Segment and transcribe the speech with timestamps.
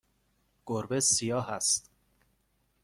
[0.65, 1.89] گربه سیاه است.